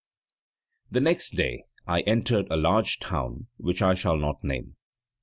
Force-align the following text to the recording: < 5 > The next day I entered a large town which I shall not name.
< 0.35 0.83
5 0.87 0.93
> 0.93 0.93
The 0.93 0.99
next 0.99 1.35
day 1.35 1.63
I 1.85 2.01
entered 2.01 2.47
a 2.49 2.57
large 2.57 2.97
town 2.99 3.49
which 3.57 3.83
I 3.83 3.93
shall 3.93 4.17
not 4.17 4.43
name. 4.43 4.75